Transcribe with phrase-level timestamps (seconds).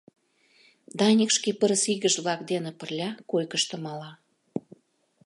[0.97, 4.11] Даник шке пырысигыж-влак дене пырля койкышто мала.